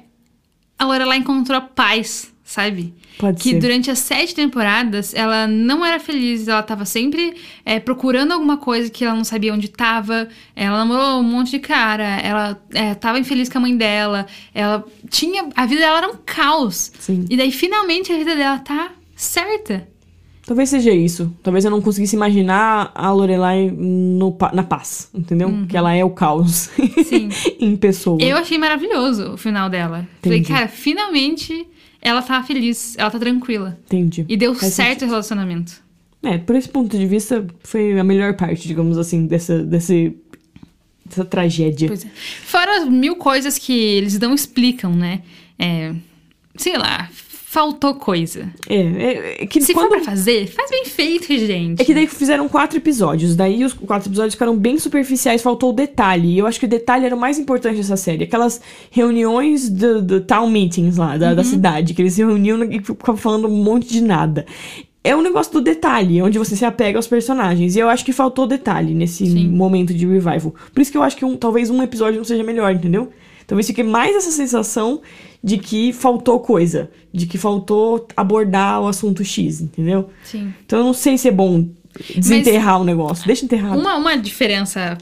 [0.79, 2.95] a Lorelai encontrou paz, sabe?
[3.19, 3.59] Pode que ser.
[3.59, 8.91] durante as sete temporadas ela não era feliz, ela tava sempre é, procurando alguma coisa
[8.91, 10.29] que ela não sabia onde tava.
[10.55, 14.85] Ela namorou um monte de cara, ela é, tava infeliz com a mãe dela, ela
[15.09, 15.49] tinha.
[15.55, 16.93] A vida dela era um caos.
[16.99, 17.25] Sim.
[17.31, 19.89] E daí finalmente a vida dela tá certa.
[20.47, 21.35] Talvez seja isso.
[21.43, 25.67] Talvez eu não conseguisse imaginar a Lorelai no na paz, entendeu?
[25.69, 26.71] Que ela é o caos
[27.05, 27.29] Sim.
[27.59, 28.23] em pessoa.
[28.23, 30.09] Eu achei maravilhoso o final dela.
[30.23, 30.53] Falei, Entendi.
[30.53, 31.67] cara, finalmente
[32.01, 33.77] ela tá feliz, ela tá tranquila.
[33.87, 34.25] Entendi.
[34.29, 35.85] E deu Faz certo o relacionamento.
[36.23, 40.17] É, por esse ponto de vista, foi a melhor parte, digamos assim, dessa, desse,
[41.05, 41.89] dessa tragédia.
[41.89, 42.09] Pois é.
[42.45, 45.23] Fora as mil coisas que eles não explicam, né?
[45.59, 45.93] É,
[46.57, 47.11] sei lá,
[47.57, 48.51] faltou coisa.
[48.69, 49.89] É, é, é que Se quando...
[49.89, 51.81] for pra fazer, faz bem feito, gente.
[51.81, 55.73] É que daí fizeram quatro episódios, daí os quatro episódios ficaram bem superficiais, faltou o
[55.73, 56.35] detalhe.
[56.35, 58.25] E eu acho que o detalhe era o mais importante dessa série.
[58.25, 62.79] Aquelas reuniões do, do town meetings lá, da, da cidade, que eles se reuniam e
[62.83, 64.45] ficavam falando um monte de nada.
[65.03, 67.75] É um negócio do detalhe, onde você se apega aos personagens.
[67.75, 69.49] E eu acho que faltou detalhe nesse Sim.
[69.49, 70.55] momento de revival.
[70.75, 73.09] Por isso que eu acho que um- talvez um episódio não seja melhor, entendeu?
[73.47, 75.01] Talvez fique mais essa sensação
[75.43, 80.11] de que faltou coisa, de que faltou abordar o assunto X, entendeu?
[80.25, 80.53] Sim.
[80.65, 81.69] Então eu não sei se é bom
[82.17, 83.27] desenterrar o negócio.
[83.27, 83.79] Deixa enterrado.
[83.79, 84.99] Uma, uma diferença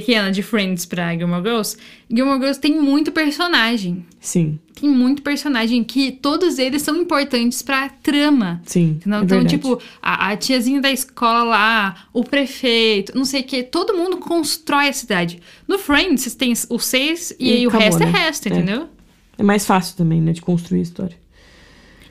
[0.00, 1.76] pequena de Friends pra Gilmore Girls,
[2.10, 4.06] Gilmore Girls tem muito personagem.
[4.18, 8.62] Sim, Tem muito personagem que todos eles são importantes pra trama.
[8.64, 8.96] sim.
[9.04, 9.20] Entendeu?
[9.20, 13.62] é então, tipo, a, a tiazinha da escola lá, o prefeito, não sei o que,
[13.62, 15.40] todo mundo constrói a cidade.
[15.68, 18.12] No Friends, você tem os seis e, E aí o acabou, resto é né?
[18.18, 18.50] resto, É.
[18.50, 18.88] entendeu?
[19.36, 21.16] É mais fácil também, né, de construir a história.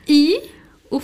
[0.08, 0.40] E
[0.90, 1.00] o,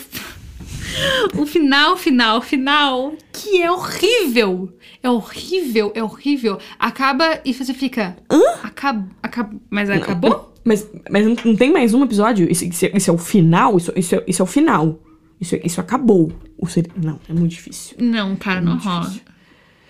[1.36, 4.72] o final, final, final, que é horrível.
[5.02, 6.58] É horrível, é horrível.
[6.78, 8.16] Acaba e você fica.
[8.30, 8.40] Hã?
[8.62, 10.52] Acaba, acaba, mas acabou?
[10.64, 12.50] Mas, mas não, não tem mais um episódio?
[12.50, 13.76] Isso, isso é, isso é o final?
[13.76, 14.98] Isso, isso, é, isso é o final.
[15.40, 16.32] Isso, é- isso acabou.
[16.58, 17.96] O seri- Não, é muito difícil.
[18.00, 19.00] Não, cara, não muito rola.
[19.02, 19.22] difícil.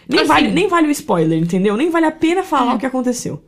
[0.09, 1.77] Nem, Assim- vale, nem vale o spoiler, entendeu?
[1.77, 2.75] Nem vale a pena falar É.
[2.75, 3.43] o que aconteceu.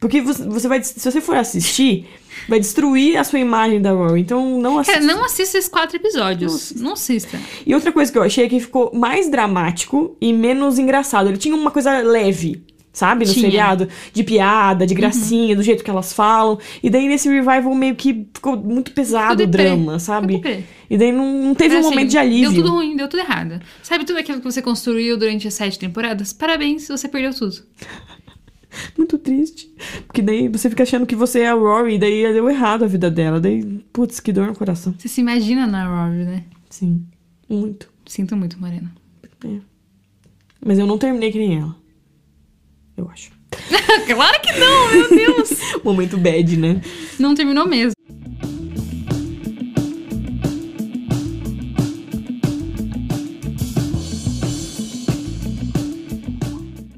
[0.00, 0.82] Porque você, vai.
[0.82, 2.08] Se você for assistir,
[2.48, 4.22] vai destruir a sua imagem da Rory.
[4.22, 4.98] Então não assista.
[4.98, 6.72] Cara, não assista esses quatro episódios.
[6.72, 7.38] Não assista.
[7.66, 11.28] E outra coisa que eu achei é que ficou mais dramático e menos engraçado.
[11.28, 13.26] Ele tinha uma coisa leve, sabe?
[13.26, 13.44] No Tinha.
[13.44, 13.88] seriado.
[14.10, 16.58] De piada, de gracinha, do jeito que elas falam.
[16.82, 20.64] E daí nesse revival meio que ficou muito pesado o drama, sabe?
[20.88, 22.52] E daí não, não teve Era um assim, momento de alívio.
[22.52, 23.60] Deu tudo ruim, deu tudo errado.
[23.82, 26.32] Sabe tudo aquilo que você construiu durante as sete temporadas?
[26.32, 27.62] Parabéns, você perdeu tudo.
[28.96, 29.72] Muito triste.
[30.06, 32.88] Porque daí você fica achando que você é a Rory, e daí deu errado a
[32.88, 33.40] vida dela.
[33.40, 34.94] Daí, putz, que dor no coração.
[34.98, 36.44] Você se imagina na Rory, né?
[36.68, 37.04] Sim,
[37.48, 37.88] muito.
[38.06, 38.92] Sinto muito, Morena.
[40.64, 41.76] Mas eu não terminei que nem ela.
[42.96, 43.30] Eu acho.
[44.06, 45.50] claro que não, meu Deus!
[45.82, 46.80] Momento bad, né?
[47.18, 47.92] não terminou mesmo.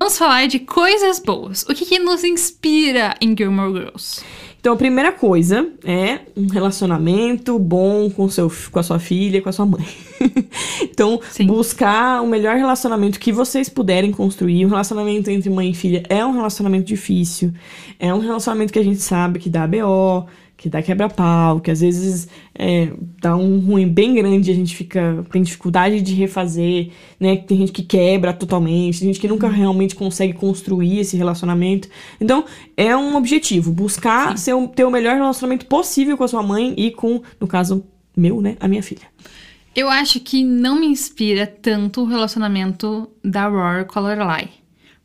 [0.02, 1.62] Vamos falar de coisas boas.
[1.62, 4.20] O que, que nos inspira em Gilmore Girls?
[4.58, 9.48] Então, a primeira coisa é um relacionamento bom com, seu, com a sua filha, com
[9.48, 9.86] a sua mãe.
[10.82, 11.46] então, Sim.
[11.46, 14.66] buscar o melhor relacionamento que vocês puderem construir.
[14.66, 17.52] Um relacionamento entre mãe e filha é um relacionamento difícil.
[17.96, 20.26] É um relacionamento que a gente sabe que dá BO,
[20.62, 25.26] que dá quebra-pau, que às vezes é, dá um ruim bem grande, a gente fica
[25.32, 27.36] tem dificuldade de refazer, né?
[27.36, 31.88] Tem gente que quebra totalmente, tem gente que nunca realmente consegue construir esse relacionamento.
[32.20, 32.44] Então,
[32.76, 36.92] é um objetivo, buscar ser, ter o melhor relacionamento possível com a sua mãe e
[36.92, 37.84] com, no caso,
[38.16, 39.02] meu, né, a minha filha.
[39.74, 44.48] Eu acho que não me inspira tanto o relacionamento da Rory com a Lorelai.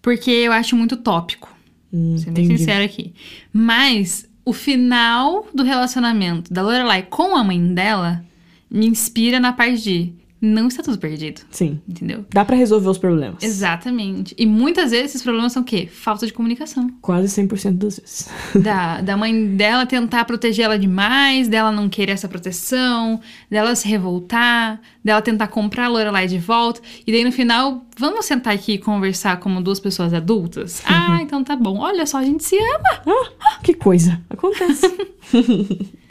[0.03, 1.51] Porque eu acho muito tópico.
[1.91, 2.59] Hum, Sendo bem entendi.
[2.59, 3.13] sincera aqui.
[3.51, 8.23] Mas o final do relacionamento da Lorelai com a mãe dela,
[8.71, 11.81] me inspira na parte de não está tudo perdido, Sim.
[11.87, 12.25] entendeu?
[12.31, 13.43] Dá pra resolver os problemas.
[13.43, 14.35] Exatamente.
[14.37, 15.87] E muitas vezes esses problemas são o quê?
[15.91, 16.91] Falta de comunicação.
[17.01, 18.29] Quase 100% das vezes.
[18.67, 23.19] Da, da mãe dela tentar proteger ela demais, dela não querer essa proteção,
[23.49, 26.81] dela se revoltar, dela tentar comprar a Lorelai de volta.
[27.05, 30.81] E daí no final, vamos sentar aqui e conversar como duas pessoas adultas?
[30.85, 31.79] Ah, então tá bom.
[31.79, 33.01] Olha só, a gente se ama.
[33.39, 34.21] Ah, que coisa.
[34.29, 34.87] Acontece.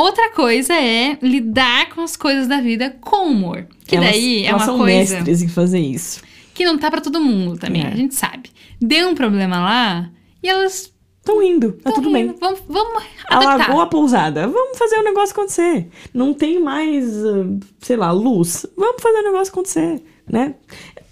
[0.00, 3.66] Outra coisa é lidar com as coisas da vida com humor.
[3.86, 6.22] Que Elas- daí é uma são coisa mestres em fazer isso.
[6.54, 7.88] que não tá pra todo mundo também, É.
[7.88, 8.50] a gente sabe.
[8.80, 10.10] Deu um problema lá
[10.42, 12.28] e elas Estão indo, tá tão tudo rindo.
[12.32, 12.36] bem.
[12.40, 13.52] Vamos, vamos adaptar.
[13.66, 14.48] Alagou a pousada.
[14.48, 15.86] Vamos fazer o negócio acontecer.
[16.14, 17.44] Não tem mais, ah,
[17.80, 18.64] sei lá, luz.
[18.74, 20.54] Vamos fazer o negócio acontecer, né?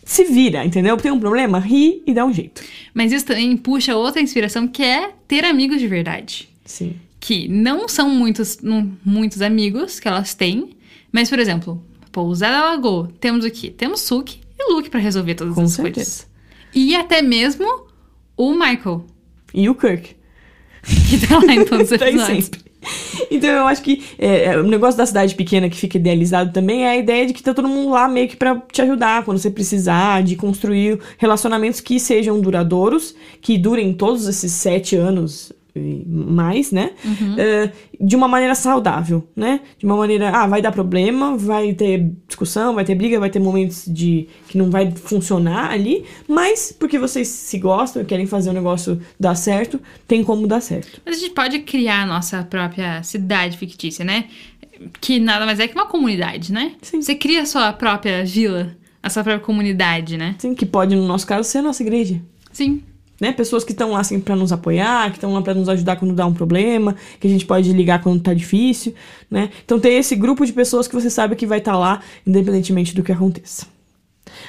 [0.05, 0.97] Se vira, entendeu?
[0.97, 2.63] Tem um problema, ri e dá um jeito.
[2.95, 6.49] Mas isso também puxa outra inspiração que é ter amigos de verdade.
[6.65, 6.97] Sim.
[7.21, 10.71] Que não são muitos, não- muitos amigos que elas têm,
[11.13, 13.71] mas, por exemplo, Pousada Lagoa, temos o quê?
[13.71, 15.95] Temos Suki e Luke pra resolver todas Com as certeza.
[15.95, 16.29] coisas.
[16.75, 17.67] E até mesmo
[18.37, 19.05] o Michael,
[19.53, 20.17] E o Kirk.
[20.83, 22.45] que tá lá em todos os Tá episódios.
[22.45, 22.69] sempre.
[23.31, 26.85] Então eu acho que é, é, o negócio da cidade pequena que fica idealizado também
[26.85, 29.39] é a ideia de que tá todo mundo lá meio que pra te ajudar quando
[29.39, 35.53] você precisar, de construir relacionamentos que sejam duradouros, que durem todos esses sete anos
[36.07, 36.93] mais, né?
[37.37, 39.61] É, de uma maneira saudável, né?
[39.79, 43.39] De uma maneira, ah, vai dar problema, vai ter discussão, vai ter briga, vai ter
[43.39, 48.51] momentos de que não vai funcionar ali, mas porque vocês se gostam e querem fazer
[48.51, 51.01] o negócio dar certo, tem como dar certo.
[51.05, 54.25] Mas a gente pode criar a nossa própria cidade fictícia, né?
[55.01, 56.73] Que nada mais é que uma comunidade, né?
[56.83, 57.03] Sim.
[57.03, 60.37] Você cria a sua própria vila, a sua própria comunidade, né?
[60.39, 62.21] Sim, que pode, no nosso caso, ser a nossa igreja.
[62.53, 62.83] Sim.
[63.21, 63.33] Né?
[63.33, 66.15] Pessoas que estão lá assim, para nos apoiar, que estão lá para nos ajudar quando
[66.15, 68.95] dá um problema, que a gente pode ligar quando tá difícil,
[69.31, 69.51] né?
[69.65, 73.03] Então ter esse grupo de pessoas que você sabe que vai estar lá, independentemente do
[73.03, 73.78] que aconteça.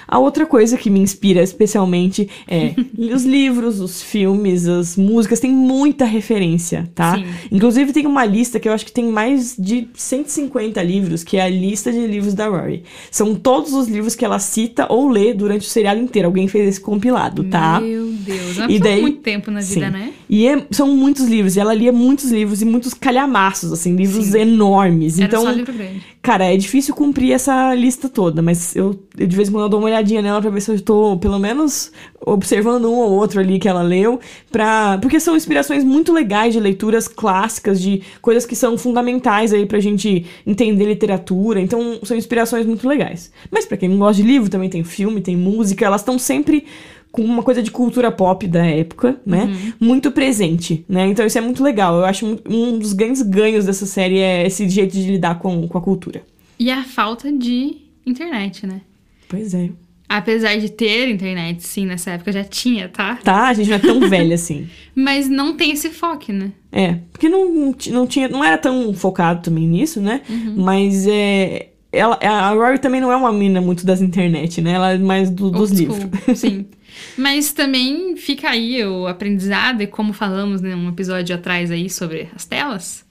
[0.07, 2.73] A outra coisa que me inspira especialmente é
[3.13, 7.15] os livros, os filmes, as músicas, tem muita referência, tá?
[7.15, 7.25] Sim.
[7.51, 11.41] Inclusive tem uma lista que eu acho que tem mais de 150 livros, que é
[11.41, 12.83] a lista de livros da Rory.
[13.11, 16.27] São todos os livros que ela cita ou lê durante o seriado inteiro.
[16.27, 17.79] Alguém fez esse compilado, tá?
[17.79, 18.57] Meu Deus.
[18.57, 19.91] Ela E passou daí- muito tempo na vida, Sim.
[19.91, 20.13] né?
[20.29, 24.27] E é- são muitos livros, e ela lia muitos livros e muitos calhamaços, assim, livros
[24.27, 24.39] Sim.
[24.39, 25.17] enormes.
[25.17, 26.01] Era então, só livro grande.
[26.21, 29.69] Cara, é difícil cumprir essa lista toda, mas eu, eu de vez em quando eu
[29.69, 31.91] dou uma olhadinha nela pra ver se eu tô, pelo menos,
[32.25, 34.19] observando um ou outro ali que ela leu,
[34.51, 34.97] pra...
[35.01, 39.79] porque são inspirações muito legais de leituras clássicas, de coisas que são fundamentais aí pra
[39.79, 43.31] gente entender literatura, então são inspirações muito legais.
[43.49, 46.65] Mas pra quem não gosta de livro, também tem filme, tem música, elas estão sempre
[47.11, 49.73] com uma coisa de cultura pop da época, né?
[49.79, 51.07] Muito presente, né?
[51.07, 51.97] Então isso é muito legal.
[51.97, 55.77] Eu acho um dos grandes ganhos dessa série é esse jeito de lidar com, com
[55.77, 56.21] a cultura.
[56.59, 58.81] E a falta de internet, né?
[59.27, 59.69] Pois é.
[60.07, 63.17] Apesar de ter internet, sim, nessa época já tinha, tá?
[63.23, 64.67] Tá, a gente não é tão velha assim.
[64.95, 66.51] Mas não tem esse foco, né?
[66.71, 70.21] É, porque não, não ti- não tinha, não era tão focado também nisso, né?
[70.55, 74.71] Mas é, ela, a Rory também não é uma mina muito das internet, né?
[74.73, 75.99] Ela é mais do- dos livros.
[76.39, 76.65] Sim.
[77.17, 82.45] Mas também fica aí o aprendizado, e como falamos num episódio atrás aí sobre as
[82.45, 83.05] telas,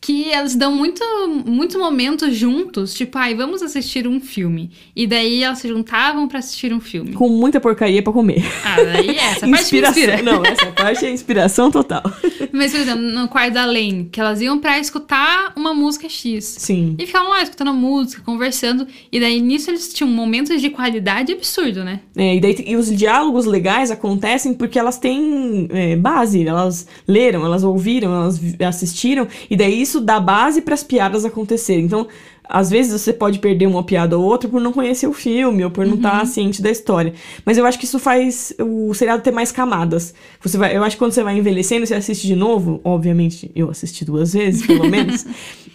[0.00, 1.04] que elas dão muito,
[1.44, 4.70] muitos momentos juntos, tipo, ai, vamos assistir um filme.
[4.96, 7.12] E daí elas se juntavam pra assistir um filme.
[7.12, 8.42] Com muita porcaria pra comer.
[8.64, 10.22] Ah, daí essa parte inspira.
[10.22, 12.02] Não, essa parte é inspiração total.
[12.50, 16.56] Mas, por exemplo, no quarto da Lane, que elas iam pra escutar uma música X.
[16.58, 16.96] Sim.
[16.98, 18.86] E ficavam lá escutando música, conversando.
[19.12, 22.00] E daí nisso eles tinham momentos de qualidade absurdo, né?
[22.16, 27.44] É, e, daí, e os diálogos legais acontecem porque elas têm é, base, elas leram,
[27.44, 31.86] elas ouviram, elas assistiram, e daí isso dá base para as piadas acontecerem.
[31.86, 32.06] Então,
[32.50, 35.70] às vezes você pode perder uma piada ou outra por não conhecer o filme ou
[35.70, 37.14] por não estar ciente da história.
[37.46, 40.12] Mas eu acho que isso faz o seriado ter mais camadas.
[40.42, 43.70] Você vai, eu acho que quando você vai envelhecendo, você assiste de novo, obviamente eu
[43.70, 45.24] assisti duas vezes, pelo menos.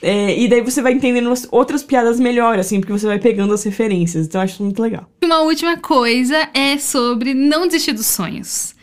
[0.02, 3.54] é, e daí você vai entendendo as outras piadas melhor, assim, porque você vai pegando
[3.54, 4.28] as referências.
[4.28, 5.10] Então eu acho isso muito legal.
[5.24, 8.75] Uma última coisa é sobre não desistir dos sonhos.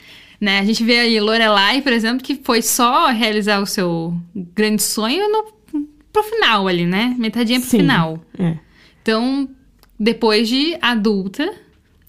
[0.42, 0.58] Né?
[0.58, 5.30] A gente vê aí Lorelai, por exemplo, que foi só realizar o seu grande sonho
[5.30, 5.44] no,
[6.12, 7.14] pro final ali, né?
[7.16, 7.78] Metadinha pro Sim.
[7.78, 8.18] final.
[8.36, 8.56] É.
[9.00, 9.48] Então,
[9.96, 11.48] depois de adulta,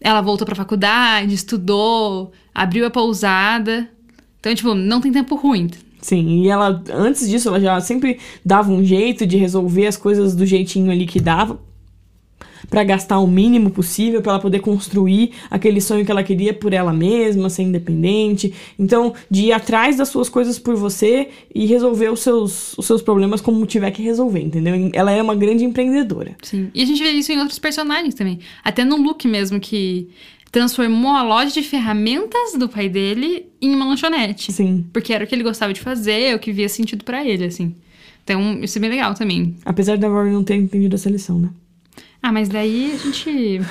[0.02, 3.88] ela voltou pra faculdade, estudou, abriu a pousada.
[4.40, 5.70] Então, tipo, não tem tempo ruim.
[6.02, 10.36] Sim, e ela, antes disso, ela já sempre dava um jeito de resolver as coisas
[10.36, 11.60] do jeitinho ali que dava.
[12.70, 16.74] Para gastar o mínimo possível para ela poder construir aquele sonho que ela queria por
[16.74, 18.54] ela mesma, ser independente.
[18.78, 23.02] Então, de ir atrás das suas coisas por você e resolver os seus, os seus
[23.02, 24.90] problemas como tiver que resolver, entendeu?
[24.94, 26.36] Ela é uma grande empreendedora.
[26.42, 26.70] Sim.
[26.74, 28.40] E a gente vê isso em outros personagens também.
[28.64, 30.10] Até no Luke mesmo, que
[30.52, 34.54] transformou a loja de ferramentas do pai dele em uma lanchonete.
[34.54, 34.86] Sim.
[34.94, 37.76] Porque era o que ele gostava de fazer, o que via sentido para ele, assim.
[38.24, 39.56] Então, isso é bem legal também.
[39.66, 41.50] Apesar da Rory não ter entendido essa lição, né?
[42.24, 43.62] Ah, mas daí a gente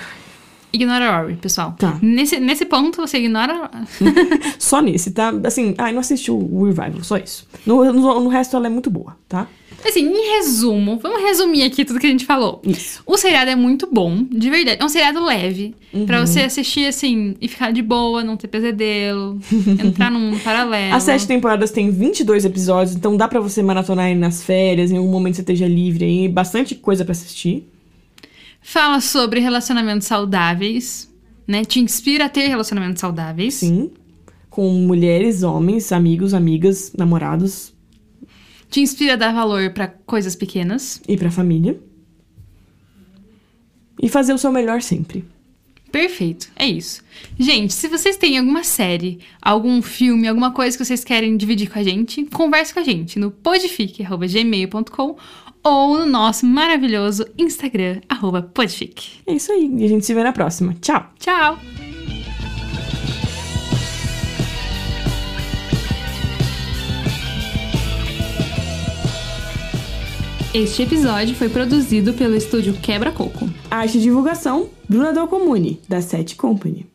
[0.71, 1.75] ignora a Rory, pessoal.
[1.79, 1.99] Tá.
[2.03, 3.71] Nesse, nesse ponto, você ignora.
[4.61, 5.33] Só nesse, tá?
[5.45, 7.49] Assim, ai, não assistiu o Revival, só isso.
[7.65, 9.49] No, no, no resto ela é muito boa, tá?
[9.85, 12.61] Assim, em resumo, vamos resumir aqui tudo que a gente falou.
[12.65, 13.03] Isso.
[13.05, 14.81] O seriado é muito bom, de verdade.
[14.81, 15.75] É um seriado leve,
[16.07, 19.41] pra você assistir assim e ficar de boa, não ter pesadelo,
[19.85, 20.95] entrar num paralelo.
[20.95, 24.99] As sete temporadas têm 22 episódios, então dá pra você maratonar aí nas férias, em
[24.99, 27.67] algum momento você esteja livre aí, bastante coisa pra assistir.
[28.63, 31.13] Fala sobre relacionamentos saudáveis,
[31.47, 31.65] né?
[31.65, 33.55] Te inspira a ter relacionamentos saudáveis.
[33.55, 33.91] Sim.
[34.49, 37.73] Com mulheres, homens, amigos, amigas, namorados
[38.71, 41.01] Te inspira a dar valor pra coisas pequenas.
[41.09, 41.79] e pra família.
[44.01, 45.25] E fazer o seu melhor sempre.
[45.93, 47.05] Perfeito, é isso.
[47.39, 51.79] Gente, se vocês têm alguma série, algum filme, alguma coisa que vocês querem dividir com
[51.79, 55.17] a gente, converse com a gente no podfic.gmail.com
[55.63, 59.21] ou no nosso maravilhoso Instagram, arroba podfic.
[59.27, 59.71] É isso aí.
[59.77, 60.75] E a gente se vê na próxima.
[60.81, 61.13] Tchau!
[61.19, 61.92] Tchau!
[70.55, 73.49] Este episódio foi produzido pelo estúdio Quebra Coco.
[73.71, 76.92] Arte e divulgação, Bruna Del Comune, da Sete Company.